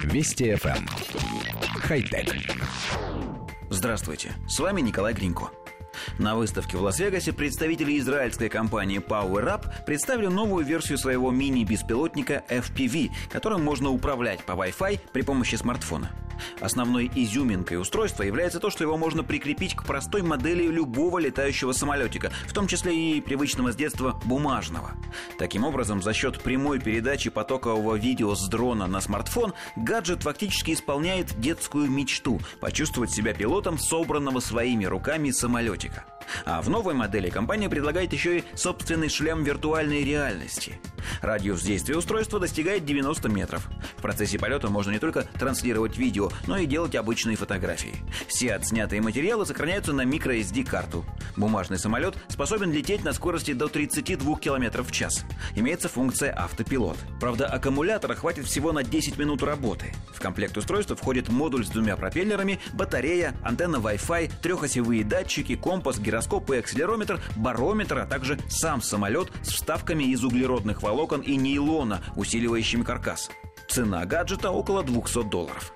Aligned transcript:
Вести 0.00 0.52
FM. 0.52 0.76
Эм. 0.76 0.86
Хай-тек. 1.80 2.34
Здравствуйте, 3.70 4.32
с 4.48 4.58
вами 4.58 4.80
Николай 4.80 5.14
Гринько. 5.14 5.50
На 6.18 6.36
выставке 6.36 6.76
в 6.76 6.82
Лас-Вегасе 6.82 7.32
представители 7.32 7.98
израильской 7.98 8.48
компании 8.48 8.98
PowerUp 8.98 9.84
представили 9.84 10.26
новую 10.26 10.64
версию 10.64 10.98
своего 10.98 11.30
мини-беспилотника 11.30 12.42
FPV, 12.48 13.10
которым 13.30 13.62
можно 13.62 13.90
управлять 13.90 14.44
по 14.44 14.52
Wi-Fi 14.52 15.00
при 15.12 15.22
помощи 15.22 15.54
смартфона. 15.54 16.10
Основной 16.60 17.10
изюминкой 17.14 17.80
устройства 17.80 18.22
является 18.22 18.60
то, 18.60 18.70
что 18.70 18.84
его 18.84 18.96
можно 18.96 19.24
прикрепить 19.24 19.74
к 19.74 19.84
простой 19.84 20.22
модели 20.22 20.66
любого 20.66 21.18
летающего 21.18 21.72
самолетика, 21.72 22.32
в 22.46 22.52
том 22.52 22.66
числе 22.66 23.16
и 23.16 23.20
привычного 23.20 23.72
с 23.72 23.76
детства 23.76 24.20
бумажного. 24.24 24.92
Таким 25.38 25.64
образом, 25.64 26.02
за 26.02 26.12
счет 26.12 26.40
прямой 26.40 26.80
передачи 26.80 27.30
потокового 27.30 27.96
видео 27.96 28.34
с 28.34 28.48
дрона 28.48 28.86
на 28.86 29.00
смартфон, 29.00 29.54
гаджет 29.76 30.22
фактически 30.22 30.72
исполняет 30.72 31.38
детскую 31.40 31.90
мечту– 31.90 32.40
почувствовать 32.60 33.12
себя 33.12 33.34
пилотом 33.34 33.78
собранного 33.78 34.40
своими 34.40 34.84
руками 34.84 35.30
самолетика. 35.30 36.04
А 36.44 36.62
в 36.62 36.68
новой 36.68 36.94
модели 36.94 37.30
компания 37.30 37.68
предлагает 37.68 38.12
еще 38.12 38.38
и 38.38 38.44
собственный 38.54 39.08
шлем 39.08 39.44
виртуальной 39.44 40.04
реальности. 40.04 40.78
Радиус 41.20 41.62
действия 41.62 41.96
устройства 41.96 42.40
достигает 42.40 42.84
90 42.84 43.28
метров. 43.28 43.68
В 43.96 44.02
процессе 44.02 44.38
полета 44.38 44.68
можно 44.68 44.90
не 44.90 44.98
только 44.98 45.22
транслировать 45.22 45.96
видео, 45.96 46.30
но 46.46 46.58
и 46.58 46.66
делать 46.66 46.94
обычные 46.94 47.36
фотографии. 47.36 47.94
Все 48.28 48.54
отснятые 48.54 49.02
материалы 49.02 49.46
сохраняются 49.46 49.92
на 49.92 50.02
microSD-карту. 50.02 51.04
Бумажный 51.36 51.78
самолет 51.78 52.14
способен 52.28 52.72
лететь 52.72 53.04
на 53.04 53.12
скорости 53.12 53.52
до 53.52 53.68
32 53.68 54.38
км 54.38 54.82
в 54.82 54.92
час. 54.92 55.24
Имеется 55.54 55.88
функция 55.88 56.32
автопилот. 56.32 56.98
Правда, 57.20 57.46
аккумулятора 57.46 58.14
хватит 58.14 58.46
всего 58.46 58.72
на 58.72 58.82
10 58.82 59.18
минут 59.18 59.42
работы. 59.42 59.92
В 60.14 60.20
комплект 60.20 60.56
устройства 60.56 60.96
входит 60.96 61.28
модуль 61.28 61.64
с 61.64 61.68
двумя 61.68 61.96
пропеллерами, 61.96 62.60
батарея, 62.72 63.34
антенна 63.42 63.76
Wi-Fi, 63.76 64.30
трехосевые 64.42 65.04
датчики, 65.04 65.56
компас, 65.56 65.98
гироскоп 65.98 66.21
и 66.52 66.56
акселерометр, 66.56 67.20
барометр, 67.36 67.98
а 67.98 68.06
также 68.06 68.38
сам 68.48 68.82
самолет 68.82 69.30
с 69.42 69.48
вставками 69.48 70.04
из 70.04 70.24
углеродных 70.24 70.82
волокон 70.82 71.20
и 71.20 71.36
нейлона, 71.36 72.00
усиливающими 72.16 72.82
каркас. 72.82 73.30
Цена 73.68 74.04
гаджета 74.04 74.50
около 74.50 74.82
200 74.82 75.24
долларов. 75.30 75.72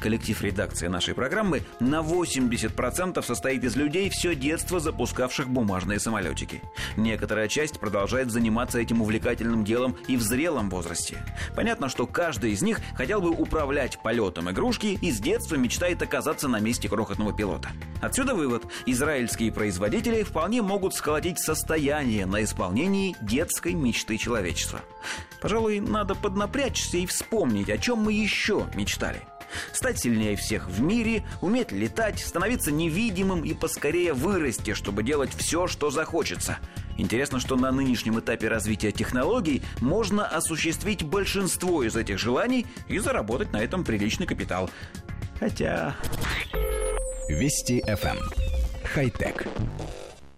Коллектив 0.00 0.42
редакции 0.42 0.86
нашей 0.86 1.14
программы 1.14 1.62
на 1.78 2.00
80% 2.00 3.22
состоит 3.22 3.64
из 3.64 3.76
людей, 3.76 4.08
все 4.08 4.34
детство 4.34 4.80
запускавших 4.80 5.48
бумажные 5.48 6.00
самолетики. 6.00 6.62
Некоторая 6.96 7.48
часть 7.48 7.78
продолжает 7.78 8.30
заниматься 8.30 8.78
этим 8.78 9.02
увлекательным 9.02 9.64
делом 9.64 9.96
и 10.08 10.16
в 10.16 10.22
зрелом 10.22 10.70
возрасте. 10.70 11.22
Понятно, 11.54 11.88
что 11.90 12.06
каждый 12.06 12.52
из 12.52 12.62
них 12.62 12.80
хотел 12.94 13.20
бы 13.20 13.30
управлять 13.30 14.02
полетом 14.02 14.50
игрушки 14.50 14.98
и 15.00 15.12
с 15.12 15.20
детства 15.20 15.56
мечтает 15.56 16.00
оказаться 16.00 16.48
на 16.48 16.60
месте 16.60 16.88
крохотного 16.88 17.34
пилота. 17.34 17.70
Отсюда 18.00 18.34
вывод. 18.34 18.64
Израильские 18.86 19.52
производители 19.52 20.22
вполне 20.22 20.62
могут 20.62 20.94
сколотить 20.94 21.38
состояние 21.38 22.24
на 22.24 22.42
исполнении 22.42 23.14
детской 23.20 23.74
мечты 23.74 24.16
человечества. 24.16 24.80
Пожалуй, 25.42 25.80
надо 25.80 26.14
поднапрячься 26.14 26.96
и 26.96 27.06
вспомнить, 27.06 27.68
о 27.68 27.78
чем 27.78 27.98
мы 27.98 28.12
еще 28.12 28.66
мечтали. 28.74 29.22
Стать 29.72 29.98
сильнее 29.98 30.36
всех 30.36 30.68
в 30.68 30.80
мире, 30.80 31.24
уметь 31.40 31.72
летать, 31.72 32.18
становиться 32.20 32.70
невидимым 32.70 33.44
и 33.44 33.54
поскорее 33.54 34.12
вырасти, 34.12 34.74
чтобы 34.74 35.02
делать 35.02 35.30
все, 35.36 35.66
что 35.66 35.90
захочется. 35.90 36.58
Интересно, 36.98 37.40
что 37.40 37.56
на 37.56 37.70
нынешнем 37.70 38.20
этапе 38.20 38.48
развития 38.48 38.92
технологий 38.92 39.62
можно 39.80 40.26
осуществить 40.26 41.02
большинство 41.02 41.82
из 41.82 41.96
этих 41.96 42.18
желаний 42.18 42.66
и 42.88 42.98
заработать 42.98 43.52
на 43.52 43.62
этом 43.62 43.84
приличный 43.84 44.26
капитал. 44.26 44.70
Хотя... 45.38 45.96
Вести 47.28 47.80
FM. 47.86 48.18
Эм. 48.18 48.18
Хай-тек. 48.92 49.46